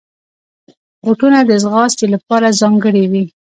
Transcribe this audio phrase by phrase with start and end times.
[1.03, 3.23] بوټونه د ځغاستې لپاره ځانګړي وي.